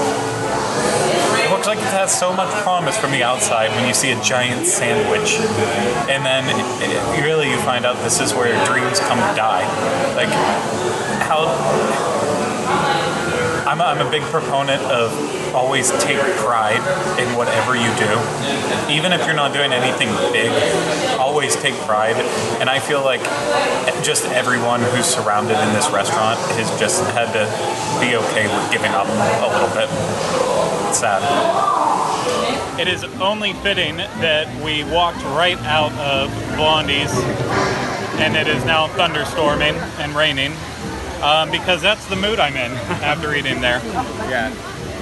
[1.43, 4.22] it looks like it has so much promise from the outside when you see a
[4.22, 5.36] giant sandwich,
[6.10, 9.63] and then it, it- really you find out this is where dreams come to die.
[10.15, 10.30] Like,
[11.28, 11.46] how
[13.74, 16.78] I'm a, I'm a big proponent of always take pride
[17.20, 18.94] in whatever you do.
[18.94, 20.52] Even if you're not doing anything big,
[21.18, 22.16] always take pride.
[22.62, 23.22] And I feel like
[24.04, 27.50] just everyone who's surrounded in this restaurant has just had to
[28.00, 29.90] be okay with giving up a little bit.
[30.90, 31.24] It's sad.
[32.80, 37.10] It is only fitting that we walked right out of Blondie's
[38.22, 40.54] and it is now thunderstorming and raining
[41.24, 43.80] um, because that's the mood I'm in after eating there.
[44.30, 44.54] Yeah.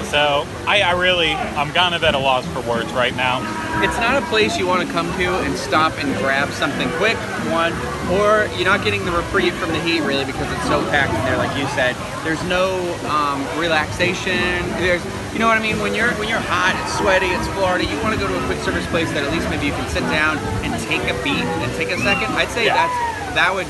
[0.09, 3.39] So I, I really, I'm kind of at a loss for words right now.
[3.81, 7.15] It's not a place you want to come to and stop and grab something quick,
[7.47, 7.71] one,
[8.19, 11.23] or you're not getting the reprieve from the heat really because it's so packed in
[11.23, 11.95] there, like you said.
[12.25, 12.75] There's no
[13.07, 14.67] um, relaxation.
[14.83, 15.79] There's, you know what I mean?
[15.79, 17.85] When you're when you're hot, it's sweaty, it's Florida.
[17.87, 19.87] You want to go to a quick service place that at least maybe you can
[19.89, 22.35] sit down and take a beat and take a second.
[22.35, 22.75] I'd say Yeah.
[22.75, 23.65] that's that would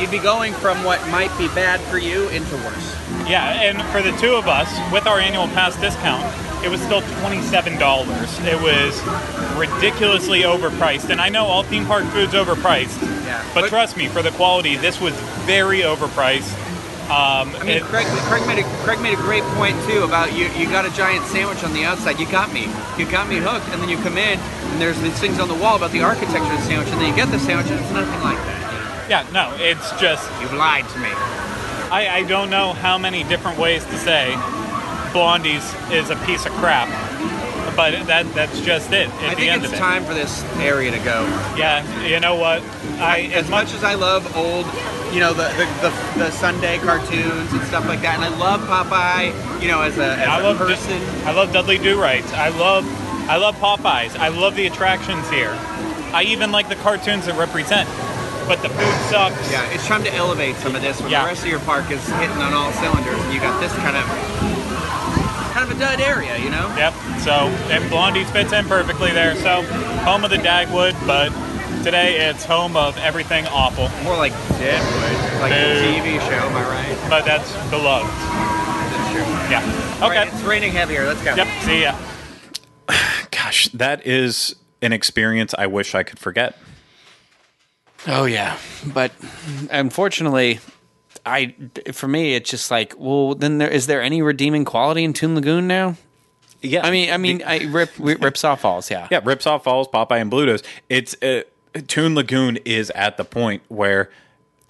[0.00, 2.96] you'd be going from what might be bad for you into worse.
[3.28, 6.24] Yeah, and for the two of us, with our annual pass discount,
[6.64, 7.76] it was still $27.
[8.46, 9.00] It was
[9.58, 11.10] ridiculously overpriced.
[11.10, 13.42] And I know all theme park food's overpriced, Yeah.
[13.54, 15.14] but trust me, for the quality, this was
[15.46, 16.52] very overpriced.
[17.10, 20.32] Um, I mean, it- Craig, Craig made a Craig made a great point too about
[20.32, 20.48] you.
[20.56, 22.20] You got a giant sandwich on the outside.
[22.20, 22.68] You got me.
[22.98, 23.68] You got me hooked.
[23.72, 26.52] And then you come in, and there's these things on the wall about the architecture
[26.52, 28.59] of the sandwich, and then you get the sandwich, and it's nothing like that.
[29.10, 31.10] Yeah, no, it's just, You've lied to me.
[31.90, 34.34] I, I don't know how many different ways to say
[35.12, 36.88] Blondie's is a piece of crap.
[37.76, 39.80] But that that's just it at I the end it's of it.
[39.80, 41.22] time for this area to go.
[41.56, 42.62] Yeah, you know what?
[43.00, 44.66] I As much as I love old,
[45.14, 48.60] you know, the the, the, the Sunday cartoons and stuff like that, and I love
[48.62, 51.00] Popeye, you know, as a, as I a love person.
[51.26, 52.24] I love Dudley Do Right.
[52.34, 52.84] I love
[53.30, 54.16] I love Popeyes.
[54.16, 55.56] I love the attractions here.
[56.12, 57.88] I even like the cartoons that represent.
[58.50, 59.52] But the food sucks.
[59.52, 61.20] Yeah, it's time to elevate some of this when Yeah.
[61.22, 63.96] the rest of your park is hitting on all cylinders, and you got this kind
[63.96, 64.02] of
[65.54, 66.66] kind of a dud area, you know.
[66.76, 66.92] Yep.
[67.20, 67.30] So
[67.70, 69.36] and Blondie's fits in perfectly there.
[69.36, 69.62] So
[70.02, 71.30] home of the Dagwood, but
[71.84, 73.88] today it's home of everything awful.
[74.02, 76.10] More like Deadwood, like the Boo.
[76.10, 76.48] TV show.
[76.48, 76.98] Am I right?
[77.08, 78.10] But that's beloved.
[78.10, 79.22] That's true.
[79.48, 79.62] Yeah.
[80.02, 80.34] All right, Okay.
[80.34, 81.06] it's raining heavier.
[81.06, 81.36] Let's go.
[81.36, 81.46] Yep.
[81.62, 81.94] See ya.
[83.30, 86.58] Gosh, that is an experience I wish I could forget.
[88.06, 89.12] Oh yeah, but
[89.70, 90.60] unfortunately,
[91.26, 91.54] I
[91.92, 95.34] for me it's just like, well, then there is there any redeeming quality in Toon
[95.34, 95.96] Lagoon now?
[96.62, 99.08] Yeah, I mean, I mean, I rip rips off falls, yeah.
[99.10, 100.62] yeah, Ripsaw Falls, Popeye, and Bluto's.
[100.88, 101.42] It's uh,
[101.86, 104.10] Toon Lagoon is at the point where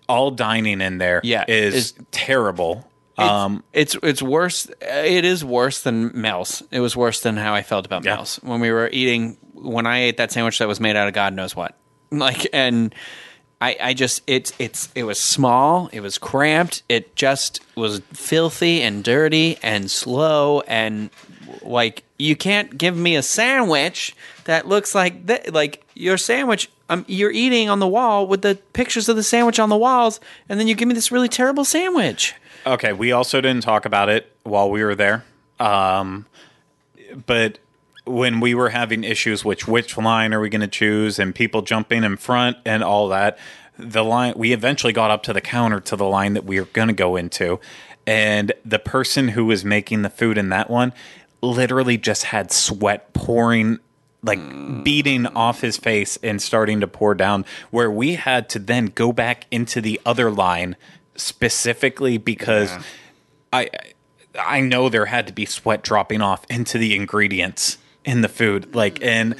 [0.08, 2.86] all dining in there Yeah, is is- terrible.
[3.18, 4.70] It's, Um, it's it's worse.
[4.80, 6.62] It is worse than Mel's.
[6.70, 8.14] It was worse than how I felt about Yeah.
[8.14, 9.36] Mel's when we were eating.
[9.52, 11.74] When I ate that sandwich that was made out of God knows what,
[12.10, 12.94] like, and
[13.60, 15.88] I I just it's it's it was small.
[15.92, 16.82] It was cramped.
[16.88, 21.10] It just was filthy and dirty and slow and
[21.62, 25.52] like you can't give me a sandwich that looks like that.
[25.52, 26.70] Like your sandwich.
[26.88, 30.18] Um, you're eating on the wall with the pictures of the sandwich on the walls,
[30.48, 32.34] and then you give me this really terrible sandwich.
[32.66, 35.24] Okay, we also didn't talk about it while we were there.
[35.60, 36.26] Um,
[37.26, 37.60] but
[38.10, 41.62] when we were having issues which which line are we going to choose and people
[41.62, 43.38] jumping in front and all that,
[43.78, 46.66] the line we eventually got up to the counter to the line that we were
[46.66, 47.60] going to go into,
[48.06, 50.92] and the person who was making the food in that one
[51.42, 53.78] literally just had sweat pouring
[54.22, 58.86] like beating off his face and starting to pour down where we had to then
[58.86, 60.76] go back into the other line
[61.16, 62.70] specifically because
[63.52, 63.70] I
[64.38, 68.74] I know there had to be sweat dropping off into the ingredients in the food
[68.74, 69.34] like and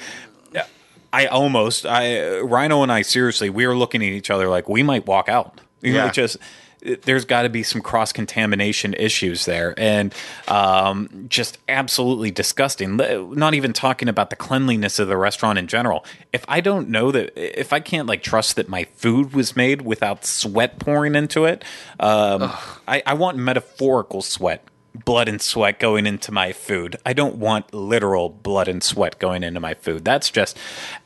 [1.13, 2.05] I almost I
[2.41, 5.61] Ryno and I seriously we were looking at each other like we might walk out.
[5.81, 6.11] You know Yeah.
[6.13, 6.37] just
[7.03, 10.15] there's got to be some cross contamination issues there and
[10.49, 12.97] um, just absolutely disgusting.
[12.97, 16.05] Not even talking about the cleanliness of the restaurant in general.
[16.33, 19.83] If i don't know that if i can't like trust that my food was made
[19.83, 21.65] without sweat pouring into it
[21.99, 22.53] um,
[22.87, 24.63] I, I want metaphorical sweat
[24.95, 26.97] blood and sweat going into my food.
[27.07, 30.05] I don't want literal blood and sweat going into my food.
[30.05, 30.59] That's just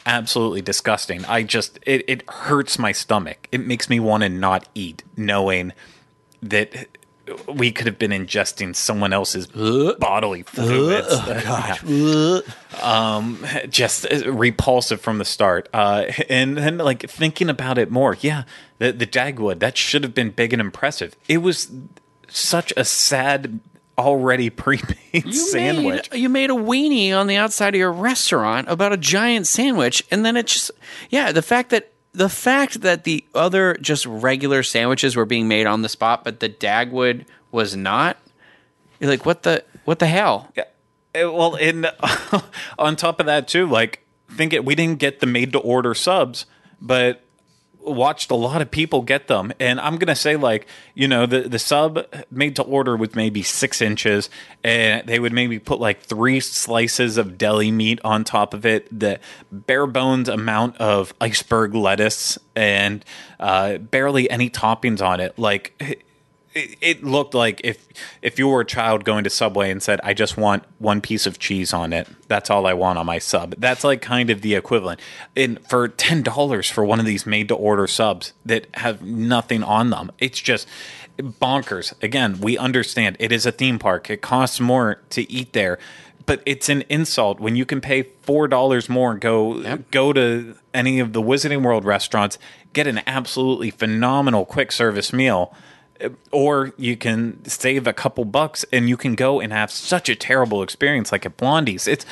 [0.06, 1.24] absolutely disgusting.
[1.26, 3.48] I just it, it hurts my stomach.
[3.52, 5.72] It makes me want to not eat knowing
[6.42, 6.88] that
[7.48, 11.12] we could have been ingesting someone else's bodily fluids.
[12.82, 15.68] um, just uh, repulsive from the start.
[15.72, 18.44] Uh, and then, like thinking about it more, yeah,
[18.78, 21.16] the the Dagwood that should have been big and impressive.
[21.28, 21.70] It was
[22.28, 23.60] such a sad,
[23.98, 26.10] already pre-made sandwich.
[26.10, 30.04] Made, you made a weenie on the outside of your restaurant about a giant sandwich,
[30.10, 30.70] and then it just
[31.10, 35.66] yeah, the fact that the fact that the other just regular sandwiches were being made
[35.66, 38.16] on the spot, but the Dagwood was not.
[39.00, 40.50] You're like, what the what the hell?
[40.56, 40.64] Yeah.
[41.14, 41.86] Uh, Well, in
[42.78, 45.94] on top of that too, like think it, we didn't get the made to order
[45.94, 46.46] subs,
[46.80, 47.23] but
[47.84, 49.52] watched a lot of people get them.
[49.60, 53.42] And I'm gonna say like you know the the sub made to order was maybe
[53.42, 54.30] six inches,
[54.62, 58.86] and they would maybe put like three slices of deli meat on top of it,
[58.96, 59.20] the
[59.50, 63.04] bare bones amount of iceberg lettuce, and
[63.40, 66.04] uh, barely any toppings on it, like
[66.54, 67.86] it, it looked like if
[68.22, 71.26] if you were a child going to Subway and said, "I just want one piece
[71.26, 72.08] of cheese on it.
[72.28, 75.00] That's all I want on my sub." That's like kind of the equivalent.
[75.36, 79.62] And for ten dollars for one of these made to order subs that have nothing
[79.62, 80.68] on them, it's just
[81.18, 81.92] bonkers.
[82.02, 84.08] Again, we understand it is a theme park.
[84.08, 85.78] It costs more to eat there.
[86.26, 90.54] But it's an insult when you can pay four dollars more and go go to
[90.72, 92.38] any of the Wizarding World restaurants,
[92.72, 95.54] get an absolutely phenomenal quick service meal,
[96.32, 100.16] or you can save a couple bucks and you can go and have such a
[100.16, 101.86] terrible experience like at Blondie's.
[101.86, 102.04] It's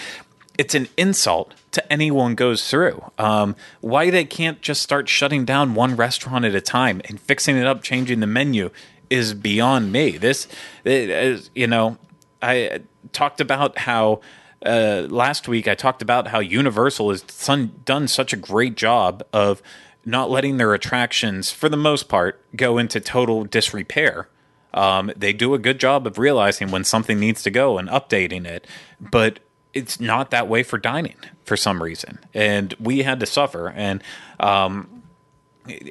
[0.58, 3.02] it's an insult to anyone goes through.
[3.18, 7.56] Um, why they can't just start shutting down one restaurant at a time and fixing
[7.56, 8.70] it up, changing the menu
[9.08, 10.18] is beyond me.
[10.18, 10.48] This,
[10.84, 11.96] you know,
[12.42, 12.80] I
[13.12, 14.20] talked about how
[14.64, 17.22] uh, last week I talked about how Universal has
[17.84, 19.62] done such a great job of
[20.04, 24.28] not letting their attractions, for the most part, go into total disrepair.
[24.74, 28.46] Um, they do a good job of realizing when something needs to go and updating
[28.46, 28.66] it,
[29.00, 29.38] but
[29.74, 33.70] it's not that way for dining for some reason, and we had to suffer.
[33.70, 34.02] And
[34.40, 35.02] um,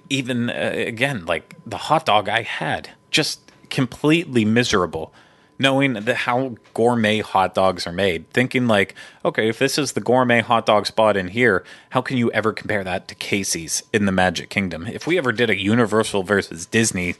[0.10, 5.14] even uh, again, like the hot dog I had, just completely miserable
[5.62, 10.02] knowing that how gourmet hot dogs are made thinking like okay if this is the
[10.02, 14.06] gourmet hot dog spot in here how can you ever compare that to casey's in
[14.06, 17.14] the magic kingdom if we ever did a universal versus disney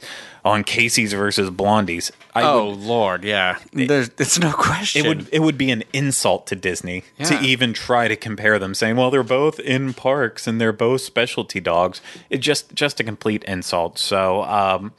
[0.44, 3.58] on casey's versus blondie's I Oh would, Lord, yeah.
[3.72, 5.04] There's it's no question.
[5.04, 8.74] it would it would be an insult to Disney to even try to compare them,
[8.74, 13.04] saying, "Well, they're both in parks and they're both specialty dogs." It just just a
[13.04, 13.98] complete insult.
[13.98, 14.92] So um,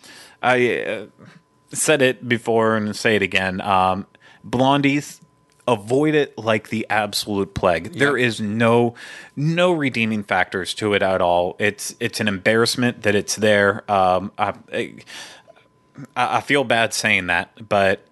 [0.44, 1.06] I uh,
[1.74, 3.62] said it before and say it again.
[3.62, 4.08] Um,
[4.48, 5.20] Blondies
[5.68, 7.94] avoid it like the absolute plague.
[7.94, 8.96] There is no
[9.36, 11.56] no redeeming factors to it at all.
[11.60, 13.90] It's it's an embarrassment that it's there.
[13.92, 14.94] Um, I, I
[16.16, 18.06] I feel bad saying that, but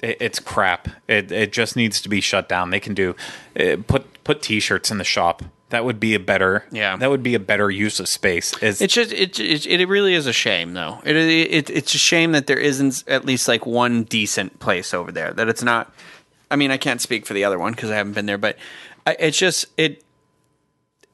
[0.00, 0.88] it, it's crap.
[1.08, 2.70] It it just needs to be shut down.
[2.70, 3.14] They can do
[3.58, 5.42] uh, put put t-shirts in the shop.
[5.70, 6.96] That would be a better Yeah.
[6.96, 8.56] That would be a better use of space.
[8.62, 11.00] Is It's just it, it it really is a shame though.
[11.04, 15.10] It, it it's a shame that there isn't at least like one decent place over
[15.10, 15.32] there.
[15.32, 15.92] That it's not.
[16.50, 18.58] I mean, I can't speak for the other one because I haven't been there, but
[19.06, 20.04] I, it's just it.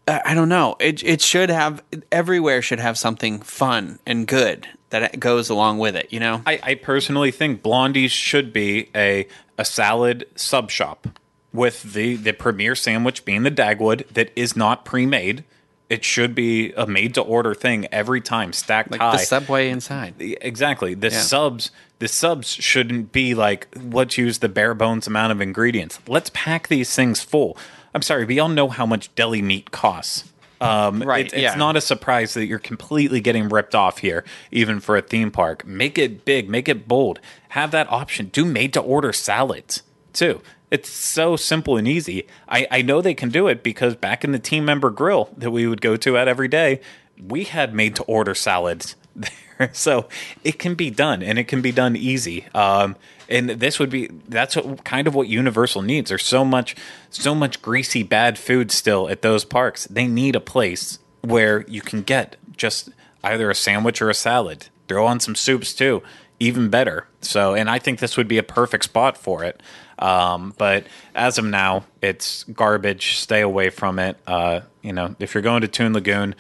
[0.09, 0.77] I I don't know.
[0.81, 5.97] It it should have everywhere should have something fun and good that goes along with
[5.97, 6.11] it.
[6.13, 6.43] You know.
[6.47, 9.29] I, I personally think Blondie's should be a
[9.59, 11.07] a salad sub shop
[11.53, 15.45] with the the premier sandwich being the Dagwood that is not pre-made.
[15.89, 19.13] It should be a made to order thing every time, stacked like high.
[19.13, 20.15] the subway inside.
[20.19, 20.95] Exactly.
[20.95, 21.21] The Yeah.
[21.21, 21.71] subs
[22.01, 26.01] the subs shouldn't be like let's use the bare bones amount of ingredients.
[26.09, 27.57] Let's pack these things full.
[27.95, 30.25] I'm sorry, we all know how much deli meat costs.
[30.61, 31.55] Um, Right, It's, it's yeah.
[31.55, 35.67] not a surprise that you're completely getting ripped off here, even for a theme park.
[35.67, 37.21] Make it big, make it bold.
[37.51, 38.27] Have that option.
[38.33, 39.83] Do made to order salads
[40.13, 40.41] too.
[40.71, 42.27] It's so simple and easy.
[42.49, 45.51] I, I know they can do it because back in the team member grill that
[45.51, 46.81] we would go to at every day,
[47.25, 49.71] we had made to order salads there.
[49.73, 50.09] So
[50.45, 52.47] it can be done and it can be done easy.
[52.55, 52.97] Um,
[53.29, 56.11] and this would be that's what, kind of what Universal needs.
[56.11, 56.77] There's so much
[57.11, 59.87] so much greasy bad food still at those parks.
[59.87, 62.91] They need a place where you can get just
[63.25, 64.69] either a sandwich or a salad.
[64.89, 66.03] Throw on some soups too,
[66.39, 67.09] even better.
[67.21, 69.61] So, and I think this would be a perfect spot for it.
[69.99, 73.17] Um, but as of now, it's garbage.
[73.17, 74.19] Stay away from it.
[74.27, 76.35] Uh, you know, if you're going to Toon Lagoon,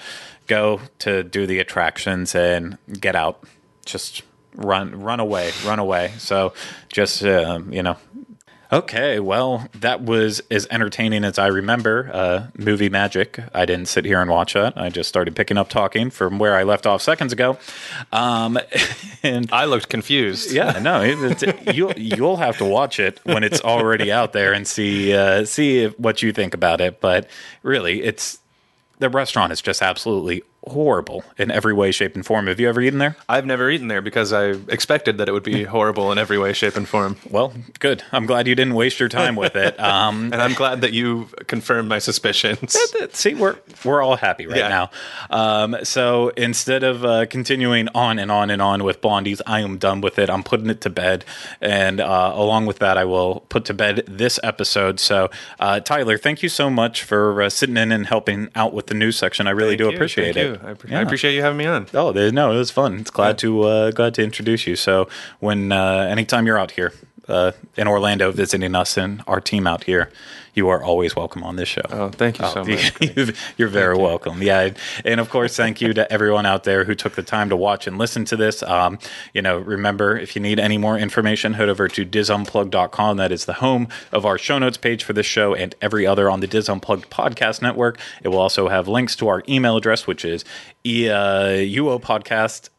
[0.47, 3.43] go to do the attractions and get out.
[3.85, 4.23] Just
[4.55, 6.13] run, run away, run away.
[6.19, 6.53] So,
[6.89, 7.97] just uh, you know,
[8.73, 12.11] Okay, well, that was as entertaining as I remember.
[12.13, 13.39] Uh, movie magic.
[13.55, 14.77] I didn't sit here and watch that.
[14.77, 17.59] I just started picking up talking from where I left off seconds ago.
[18.13, 18.59] Um,
[19.23, 20.51] and I looked confused.
[20.51, 24.67] yeah, no, it, you'll you'll have to watch it when it's already out there and
[24.67, 27.01] see uh, see if, what you think about it.
[27.01, 27.29] But
[27.63, 28.41] really, it's
[28.99, 32.47] the restaurant is just absolutely horrible in every way, shape, and form.
[32.49, 33.17] Have you ever eaten there?
[33.29, 36.53] I've never eaten there because I expected that it would be horrible in every way,
[36.53, 37.17] shape, and form.
[37.31, 38.03] Well, good.
[38.13, 39.77] I'm glad you didn't waste your time with it.
[39.87, 42.77] Um, And I'm glad that you confirmed my suspicions.
[43.13, 44.69] See, we're we're all happy right Yeah.
[44.69, 44.91] now.
[45.31, 49.79] Um, so instead of uh, continuing on and on and on with Blondies, I am
[49.79, 50.29] done with it.
[50.29, 51.25] I'm putting it to bed,
[51.61, 54.99] and uh, along with that, I will put to bed this episode.
[54.99, 58.89] So, uh, Tyler, thank you so much for uh, sitting in and helping out with
[58.89, 59.47] the news section.
[59.47, 60.47] I really Thank do you, appreciate it.
[60.47, 60.56] you.
[60.65, 60.99] I, appre- Yeah.
[60.99, 61.87] I appreciate you having me on.
[61.95, 62.99] Oh, no, it was fun.
[63.01, 64.77] It's glad to uh, glad to introduce you.
[64.77, 65.09] So
[65.41, 66.93] when uh, anytime you're out here
[67.29, 70.11] uh, in Orlando visiting us and our team out here,
[70.57, 71.83] you are always welcome on this show.
[71.91, 73.37] Oh, thank you so much.
[73.59, 74.43] You're very welcome.
[74.43, 74.71] Yeah,
[75.05, 77.87] and of course, thank you to everyone out there who took the time to watch
[77.87, 78.63] and listen to this.
[78.63, 78.99] Um,
[79.35, 83.19] you know, remember if you need any more information, head over to disunplugged.com.
[83.19, 86.31] That is the home of our show notes page for this show and every other
[86.31, 87.99] on the DIS Unplugged podcast network.
[88.23, 90.45] It will also have links to our email address, which is
[90.85, 92.71] e, uh, uopodcast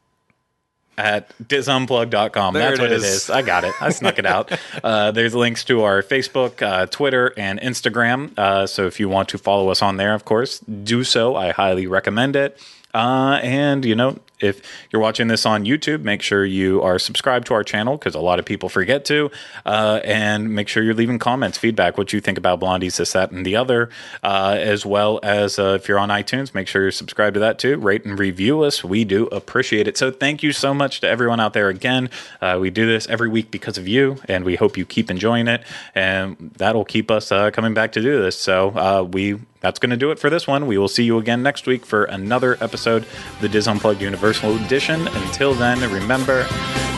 [0.97, 2.53] at disunplugged.com.
[2.53, 3.03] There That's what is.
[3.03, 3.29] it is.
[3.29, 3.73] I got it.
[3.81, 4.51] I snuck it out.
[4.83, 8.37] Uh, there's links to our Facebook, uh, Twitter, and Instagram.
[8.37, 11.35] Uh, so if you want to follow us on there, of course, do so.
[11.35, 12.59] I highly recommend it.
[12.93, 14.61] Uh, and, you know, if
[14.91, 18.19] you're watching this on YouTube, make sure you are subscribed to our channel because a
[18.19, 19.31] lot of people forget to.
[19.65, 23.31] Uh, and make sure you're leaving comments, feedback, what you think about Blondies, this, that,
[23.31, 23.89] and the other.
[24.23, 27.59] Uh, as well as uh, if you're on iTunes, make sure you're subscribed to that
[27.59, 27.77] too.
[27.77, 28.83] Rate and review us.
[28.83, 29.97] We do appreciate it.
[29.97, 32.09] So thank you so much to everyone out there again.
[32.41, 35.47] Uh, we do this every week because of you, and we hope you keep enjoying
[35.47, 35.63] it.
[35.95, 38.39] And that'll keep us uh, coming back to do this.
[38.39, 40.67] So uh, we that's going to do it for this one.
[40.67, 44.57] We will see you again next week for another episode of the DIS Unplugged Universal
[44.65, 45.07] Edition.
[45.07, 46.45] Until then, remember,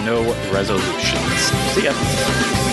[0.04, 1.22] no resolutions.
[1.76, 2.69] See ya.